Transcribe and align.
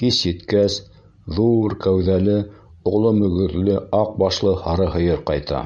Кис 0.00 0.16
еткәс, 0.28 0.78
ҙу-ур 1.36 1.76
кәүҙәле, 1.84 2.34
оло 2.94 3.14
мөгөҙлө 3.20 3.78
аҡ 4.00 4.18
башлы 4.24 4.58
һары 4.66 4.90
һыйыр 4.98 5.24
ҡайта. 5.32 5.64